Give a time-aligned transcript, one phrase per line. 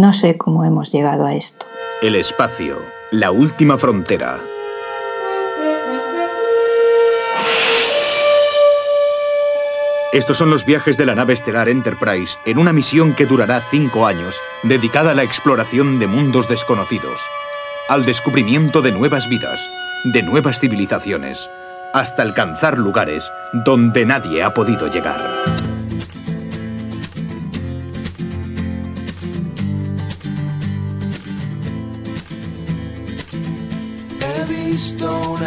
[0.00, 1.66] No sé cómo hemos llegado a esto.
[2.00, 2.78] El espacio,
[3.10, 4.40] la última frontera.
[10.14, 14.06] Estos son los viajes de la nave estelar Enterprise en una misión que durará cinco
[14.06, 17.20] años, dedicada a la exploración de mundos desconocidos,
[17.90, 19.60] al descubrimiento de nuevas vidas,
[20.04, 21.50] de nuevas civilizaciones,
[21.92, 25.20] hasta alcanzar lugares donde nadie ha podido llegar.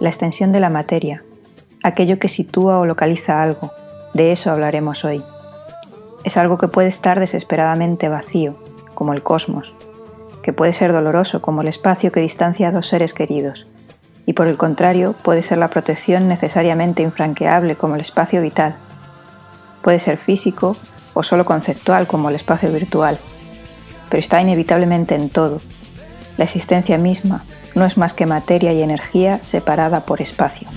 [0.00, 1.22] La extensión de la materia,
[1.84, 3.70] aquello que sitúa o localiza algo,
[4.14, 5.22] de eso hablaremos hoy.
[6.24, 8.56] Es algo que puede estar desesperadamente vacío,
[8.94, 9.72] como el cosmos,
[10.42, 13.68] que puede ser doloroso como el espacio que distancia a dos seres queridos,
[14.26, 18.74] y por el contrario puede ser la protección necesariamente infranqueable como el espacio vital,
[19.86, 20.76] Puede ser físico
[21.16, 23.18] o solo conceptual como el espacio virtual,
[24.10, 25.62] pero está inevitablemente en todo.
[26.36, 27.42] La existencia misma
[27.74, 30.68] no es más que materia y energía separada por espacio.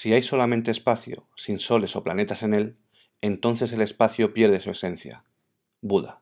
[0.00, 2.76] Si hay solamente espacio, sin soles o planetas en él,
[3.20, 5.24] entonces el espacio pierde su esencia.
[5.80, 6.20] Buda.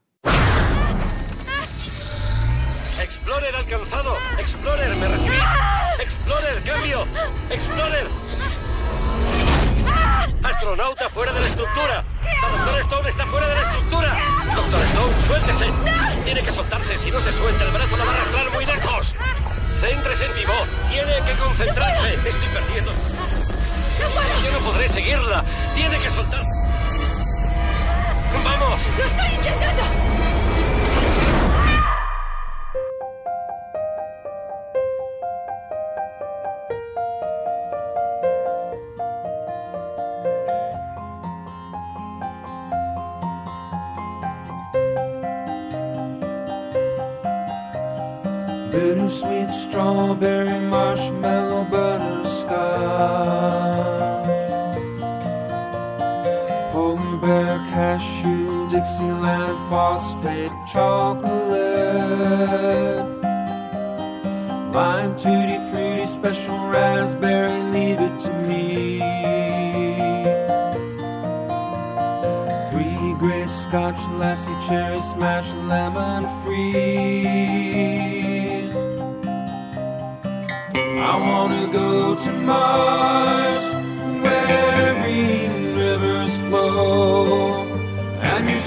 [3.03, 4.17] Explorer alcanzado.
[4.39, 5.43] Explorer, ¿me recibís?
[6.01, 7.05] Explorer, cambio.
[7.51, 8.07] Explorer.
[10.43, 12.05] Astronauta fuera de la estructura.
[12.57, 14.17] Doctor Stone está fuera de la estructura.
[14.55, 15.67] Doctor Stone, suéltese.
[16.25, 16.97] Tiene que soltarse.
[16.97, 19.15] Si no se suelta, el brazo la va a arrastrar muy lejos.
[19.81, 20.55] Céntrese en vivo.
[20.89, 22.15] Tiene que concentrarse.
[22.15, 23.06] Estoy perdiendo.
[24.45, 25.45] Yo no podré seguirla.
[25.75, 26.45] Tiene que soltar.
[28.45, 28.81] ¡Vamos!
[28.97, 29.83] ¡Lo estoy intentando!
[48.71, 53.66] Bittersweet strawberry marshmallow butterscotch
[58.86, 61.24] Dixieland phosphate chocolate.
[64.72, 69.00] Lime tutti fruity special raspberry, leave it to me.
[72.71, 76.77] Three gray scotch lassie cherry smash lemon freeze.
[81.10, 83.65] I wanna go to Mars
[84.22, 87.66] where green rivers flow.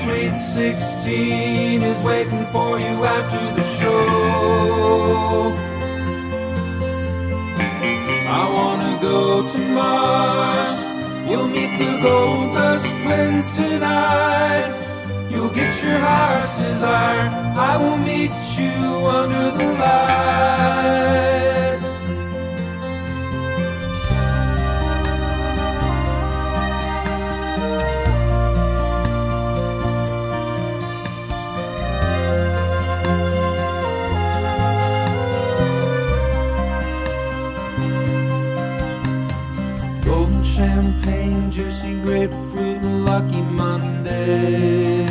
[0.10, 5.54] Sweet 16 is waiting for you after the show.
[8.28, 10.74] I wanna go to Mars.
[11.30, 14.74] You'll meet the Gold Dust Twins tonight.
[15.30, 17.30] You'll get your heart's desire.
[17.70, 18.74] I will meet you
[19.20, 21.59] under the lights.
[41.52, 45.06] Juicy grapefruit, lucky Monday.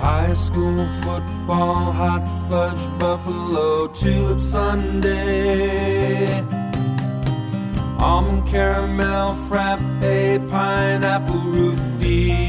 [0.00, 6.42] High school football, hot fudge, buffalo, tulip Sunday.
[7.98, 9.80] Almond caramel, frappe,
[10.50, 12.44] pineapple root beer.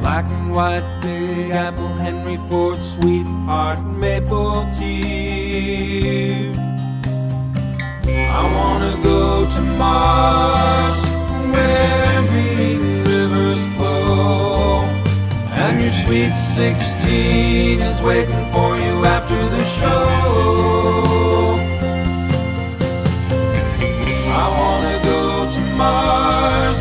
[0.00, 6.65] Black and white, big apple, Henry Ford, sweetheart, maple tea.
[8.18, 11.00] I wanna go to Mars,
[11.52, 14.84] where green rivers flow,
[15.52, 20.06] and your sweet 16 is waiting for you after the show.
[24.42, 26.80] I wanna go to Mars.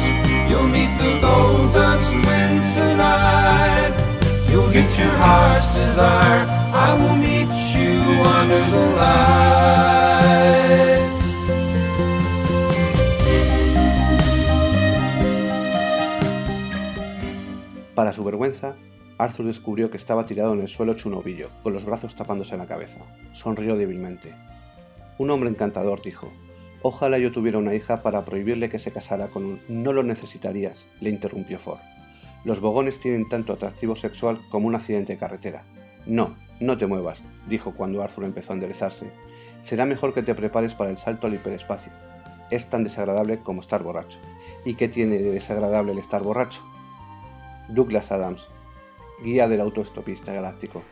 [0.50, 3.94] You'll meet the Gold Dust Twins tonight.
[4.50, 6.46] You'll get your heart's desire.
[6.74, 8.00] I will meet you
[8.40, 10.05] under the lights.
[18.16, 18.76] Su vergüenza,
[19.18, 22.58] Arthur descubrió que estaba tirado en el suelo hecho un ovillo, con los brazos tapándose
[22.58, 23.00] la cabeza.
[23.34, 24.34] Sonrió débilmente.
[25.18, 26.32] Un hombre encantador, dijo.
[26.82, 29.60] Ojalá yo tuviera una hija para prohibirle que se casara con un...
[29.70, 31.80] No lo necesitarías, le interrumpió Ford.
[32.44, 35.64] Los bogones tienen tanto atractivo sexual como un accidente de carretera.
[36.06, 39.10] No, no te muevas, dijo cuando Arthur empezó a enderezarse.
[39.64, 41.92] Será mejor que te prepares para el salto al hiperespacio.
[42.52, 44.20] Es tan desagradable como estar borracho.
[44.64, 46.62] ¿Y qué tiene de desagradable el estar borracho?
[47.68, 48.48] Douglas Adams,
[49.24, 50.84] guía del autoestopista galáctico.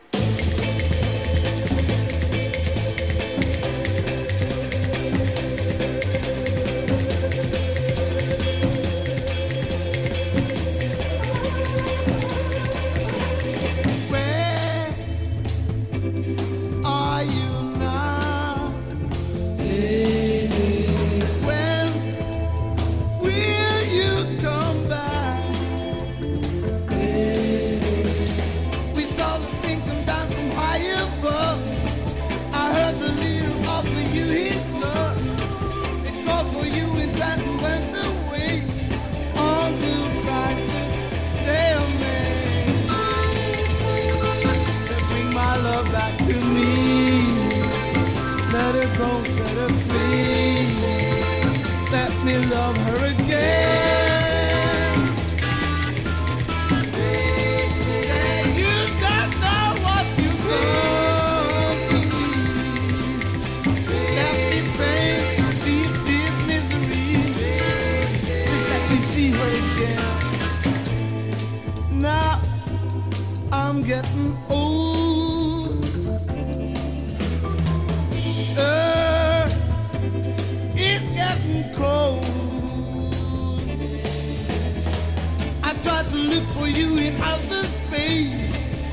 [87.34, 88.84] Outer space.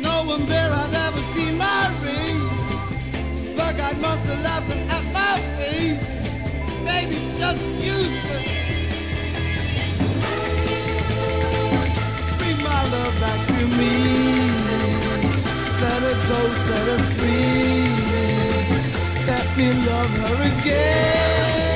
[0.00, 2.54] No one there I'd ever seen my race.
[3.56, 6.08] Bug I must have laughing at my face.
[6.88, 8.46] Baby, just useless.
[12.38, 13.94] Bring my love back to me.
[15.82, 17.90] Let her go, set her free.
[19.30, 21.67] Let me love her again.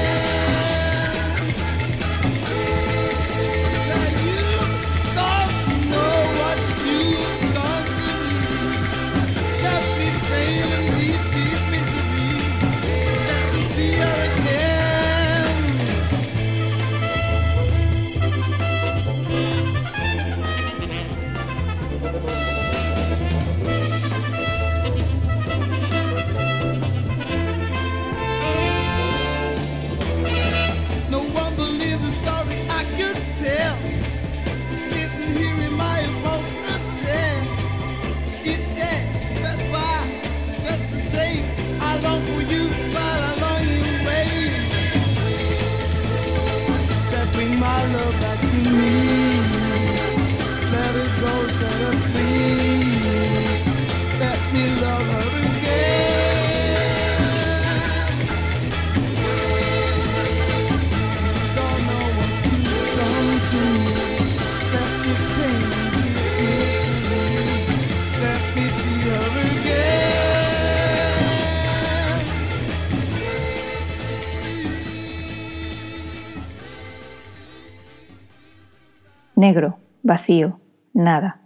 [80.03, 80.59] Vacío,
[80.93, 81.39] nada.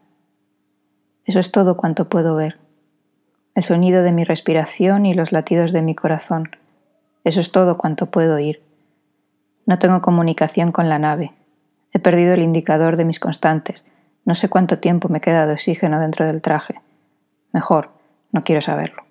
[1.25, 2.59] Eso es todo cuanto puedo ver.
[3.55, 6.51] El sonido de mi respiración y los latidos de mi corazón.
[7.25, 8.63] Eso es todo cuanto puedo oír.
[9.67, 11.33] No tengo comunicación con la nave.
[11.93, 13.85] He perdido el indicador de mis constantes.
[14.25, 16.81] No sé cuánto tiempo me queda de oxígeno dentro del traje.
[17.53, 17.91] Mejor,
[18.33, 19.03] no quiero saberlo.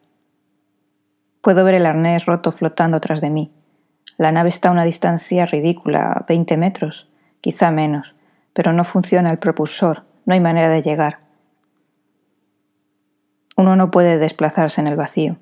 [1.41, 3.51] Puedo ver el arnés roto flotando tras de mí.
[4.17, 7.07] La nave está a una distancia ridícula, 20 metros,
[7.41, 8.15] quizá menos
[8.55, 11.19] pero no funciona el propulsor, no hay manera de llegar.
[13.57, 15.37] Uno no puede desplazarse en el vacío.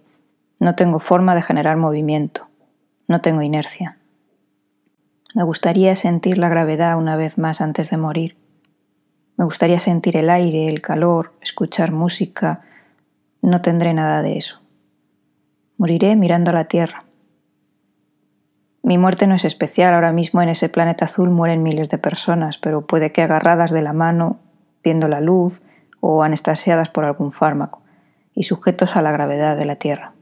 [0.59, 2.47] No tengo forma de generar movimiento.
[3.07, 3.97] No tengo inercia.
[5.35, 8.35] Me gustaría sentir la gravedad una vez más antes de morir.
[9.37, 12.61] Me gustaría sentir el aire, el calor, escuchar música.
[13.41, 14.59] No tendré nada de eso.
[15.77, 17.02] Moriré mirando a la tierra.
[18.85, 22.57] Mi muerte no es especial, ahora mismo en ese planeta azul mueren miles de personas,
[22.57, 24.39] pero puede que agarradas de la mano,
[24.83, 25.61] viendo la luz
[26.01, 27.81] o anestasiadas por algún fármaco
[28.35, 30.13] y sujetos a la gravedad de la Tierra.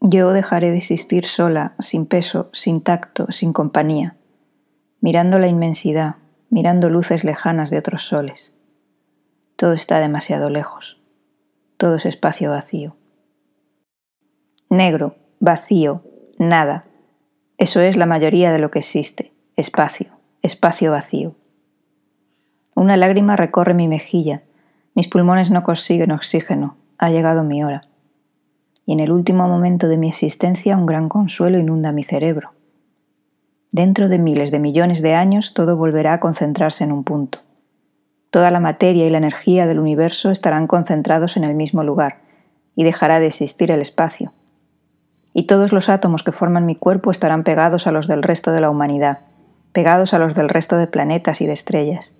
[0.00, 4.16] Yo dejaré de existir sola, sin peso, sin tacto, sin compañía,
[5.02, 6.16] mirando la inmensidad,
[6.48, 8.54] mirando luces lejanas de otros soles.
[9.56, 10.98] Todo está demasiado lejos.
[11.76, 12.96] Todo es espacio vacío.
[14.70, 16.02] Negro, vacío,
[16.38, 16.84] nada
[17.56, 20.08] eso es la mayoría de lo que existe, espacio,
[20.42, 21.36] espacio vacío.
[22.74, 24.42] Una lágrima recorre mi mejilla,
[24.94, 27.86] mis pulmones no consiguen oxígeno, ha llegado mi hora.
[28.86, 32.50] Y en el último momento de mi existencia un gran consuelo inunda mi cerebro.
[33.70, 37.38] Dentro de miles de millones de años todo volverá a concentrarse en un punto.
[38.30, 42.18] Toda la materia y la energía del universo estarán concentrados en el mismo lugar,
[42.74, 44.32] y dejará de existir el espacio
[45.34, 48.60] y todos los átomos que forman mi cuerpo estarán pegados a los del resto de
[48.60, 49.18] la humanidad,
[49.72, 52.12] pegados a los del resto de planetas y de estrellas.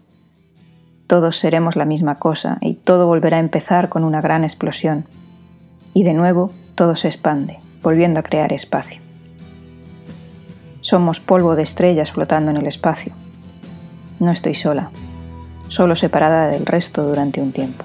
[1.06, 5.04] Todos seremos la misma cosa y todo volverá a empezar con una gran explosión.
[5.94, 9.00] Y de nuevo todo se expande, volviendo a crear espacio.
[10.80, 13.12] Somos polvo de estrellas flotando en el espacio.
[14.18, 14.90] No estoy sola,
[15.68, 17.84] solo separada del resto durante un tiempo.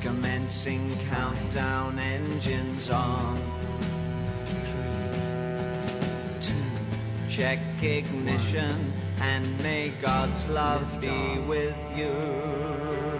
[0.00, 3.36] Commencing countdown engines on.
[6.40, 6.54] Two,
[7.28, 13.19] check ignition and may God's love be with you.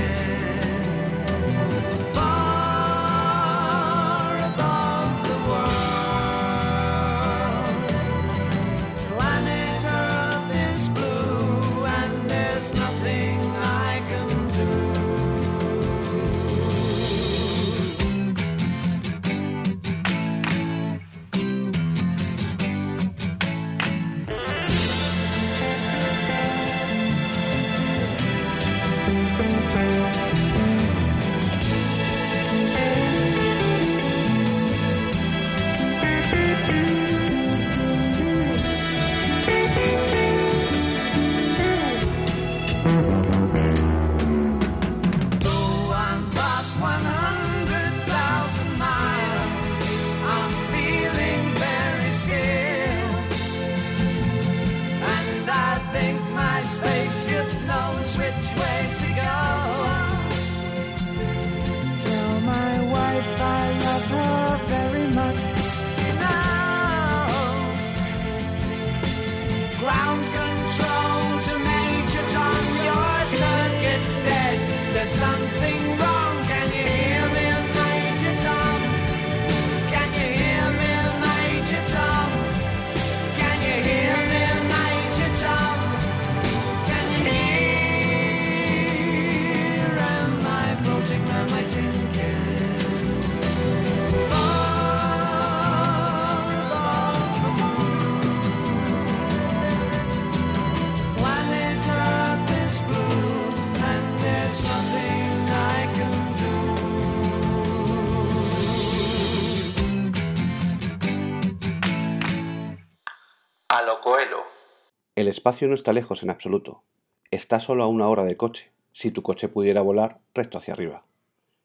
[115.31, 116.83] Espacio no está lejos en absoluto.
[117.31, 121.03] Está solo a una hora de coche, si tu coche pudiera volar recto hacia arriba.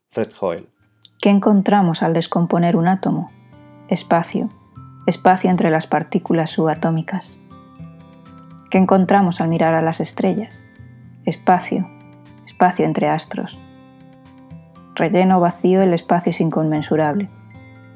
[0.09, 0.69] Fred Hoyle.
[1.21, 3.31] ¿Qué encontramos al descomponer un átomo?
[3.89, 4.49] Espacio,
[5.07, 7.39] espacio entre las partículas subatómicas.
[8.71, 10.63] ¿Qué encontramos al mirar a las estrellas?
[11.25, 11.89] Espacio,
[12.47, 13.59] espacio entre astros.
[14.95, 17.29] Relleno vacío, el espacio es inconmensurable.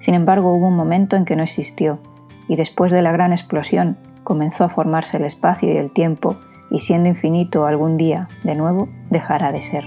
[0.00, 2.00] Sin embargo, hubo un momento en que no existió,
[2.48, 3.96] y después de la gran explosión
[4.30, 6.36] comenzó a formarse el espacio y el tiempo,
[6.70, 9.84] y siendo infinito algún día, de nuevo, dejará de ser.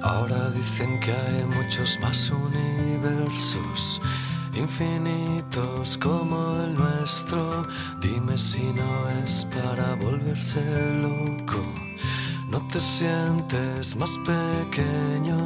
[0.00, 4.00] Ahora dicen que hay muchos más universos,
[4.54, 7.50] infinitos como el nuestro.
[8.00, 10.62] Dime si no es para volverse
[11.02, 11.62] loco.
[12.48, 15.36] No te sientes más pequeño.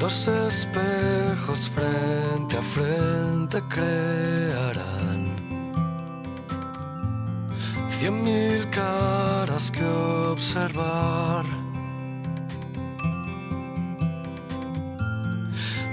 [0.00, 5.36] Dos espejos frente a frente crearán
[7.90, 11.44] cien mil caras que observar.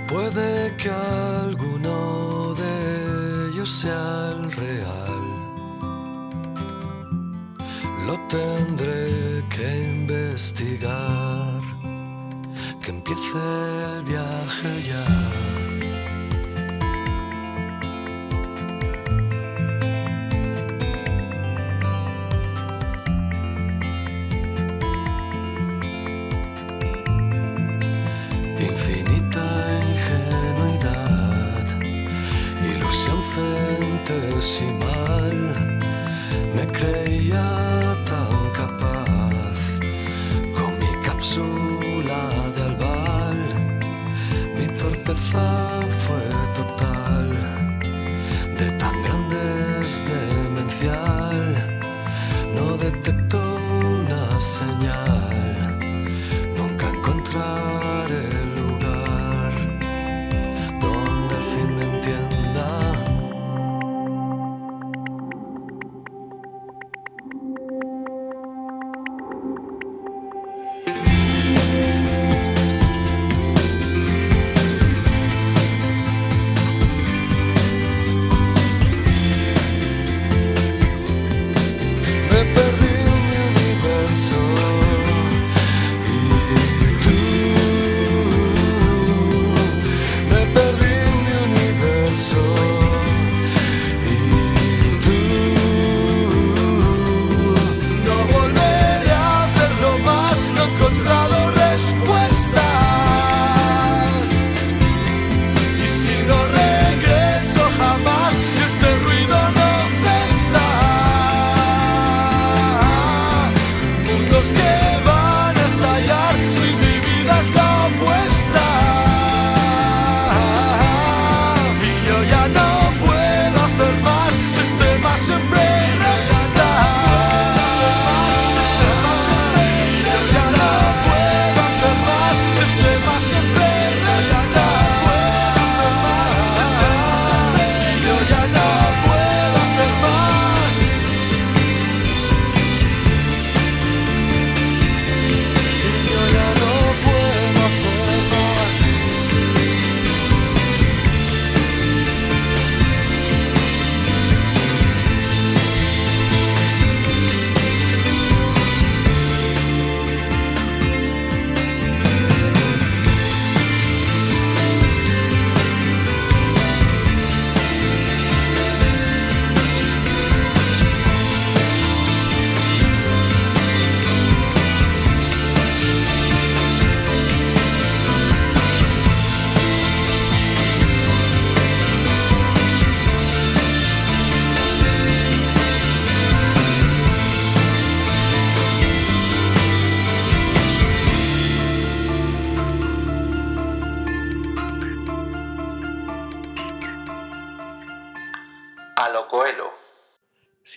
[0.08, 5.20] Puede que alguno de ellos sea el real.
[8.06, 9.68] Lo tendré que
[10.00, 11.57] investigar.
[13.10, 15.27] Empiece el viaje ya.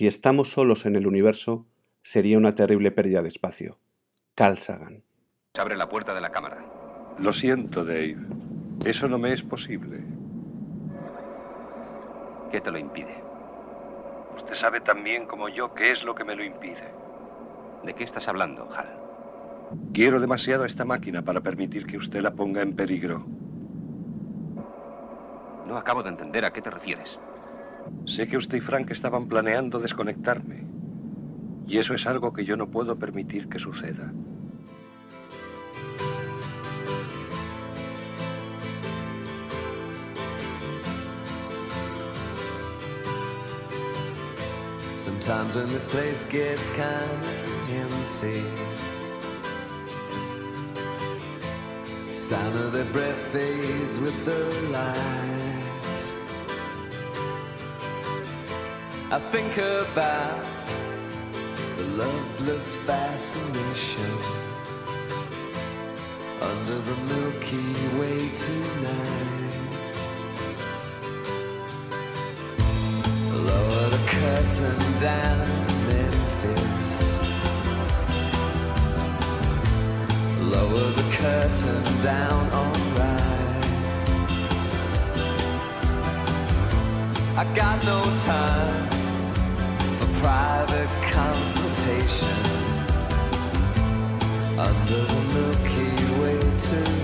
[0.01, 1.67] Si estamos solos en el universo,
[2.01, 3.77] sería una terrible pérdida de espacio.
[4.35, 5.05] Carl Sagan.
[5.53, 6.65] Se abre la puerta de la cámara.
[7.19, 8.17] Lo siento, Dave.
[8.87, 10.01] Eso no me es posible.
[12.51, 13.15] ¿Qué te lo impide?
[14.39, 16.95] Usted sabe tan bien como yo qué es lo que me lo impide.
[17.85, 18.99] ¿De qué estás hablando, Hal?
[19.93, 23.27] Quiero demasiado a esta máquina para permitir que usted la ponga en peligro.
[25.67, 27.21] No acabo de entender a qué te refieres.
[28.07, 30.65] Sé que usted y Frank estaban planeando desconectarme.
[31.67, 34.13] Y eso es algo que yo no puedo permitir que suceda.
[44.97, 47.31] Sometimes when this place gets kind
[52.93, 53.33] breath
[53.99, 55.40] with the lights.
[59.13, 60.45] I think about
[61.77, 64.13] the loveless fascination
[66.41, 69.51] under the Milky Way tonight.
[73.35, 75.49] Lower the curtain down,
[75.89, 77.21] Memphis.
[80.55, 83.51] Lower the curtain down, alright.
[87.37, 89.00] I got no time
[90.71, 92.29] private consultation
[94.57, 97.00] under the Milky Way tonight.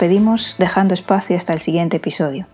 [0.00, 2.46] Despedimos dejando espacio hasta el siguiente episodio.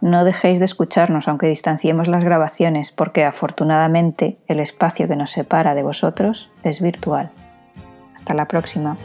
[0.00, 5.74] No dejéis de escucharnos aunque distanciemos las grabaciones porque afortunadamente el espacio que nos separa
[5.74, 7.32] de vosotros es virtual.
[8.14, 8.96] Hasta la próxima.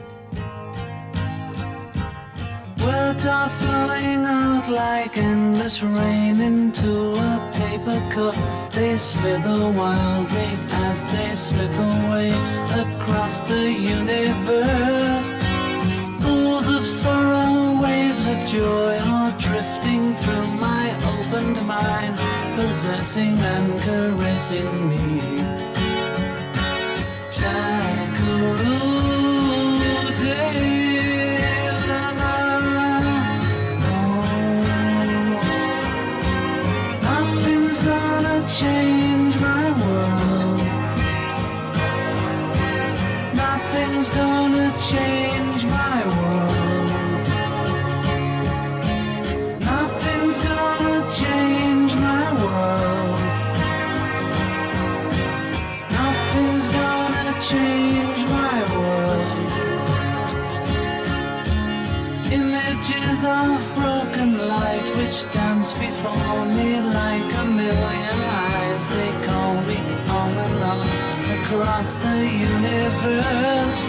[18.51, 22.17] Joy are drifting through my opened mind,
[22.57, 25.41] possessing and caressing me.
[37.09, 40.61] Nothing's gonna change my world.
[43.33, 44.50] Nothing's gonna
[66.01, 68.89] before me like a million eyes.
[68.89, 70.79] They call me and on
[71.37, 72.19] across the
[72.53, 73.79] universe.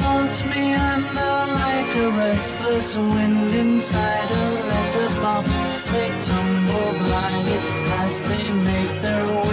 [0.00, 5.48] Thoughts meander like a restless wind inside a letterbox.
[5.92, 7.58] They tumble blindly
[8.02, 9.43] as they make their way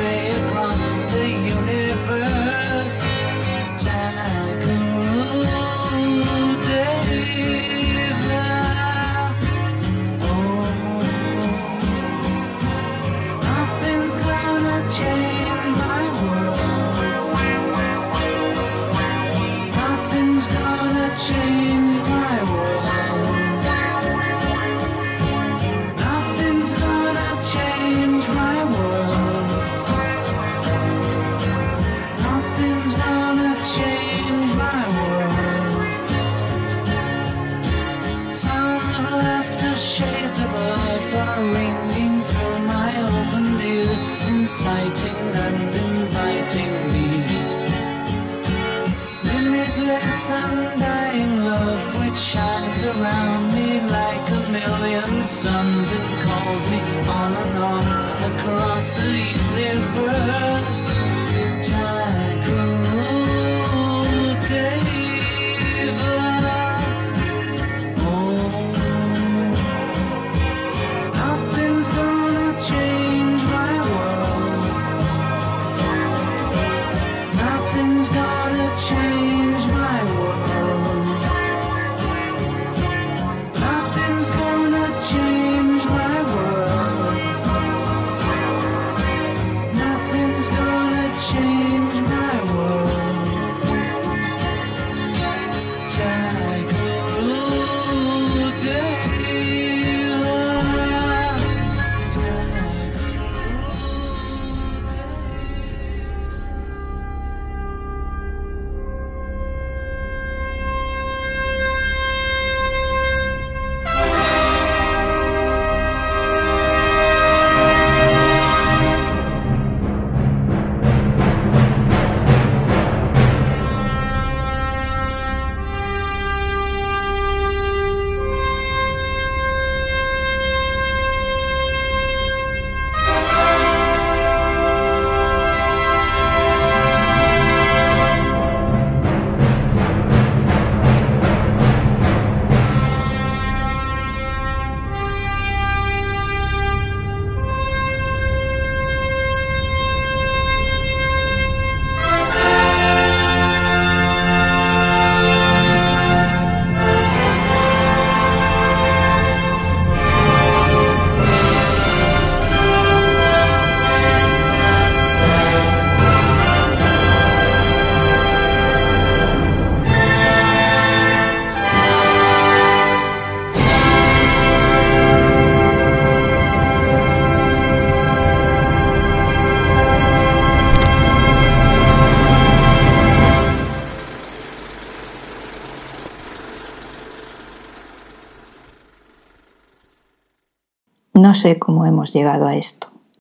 [191.41, 192.90] sé cómo hemos llegado a esto.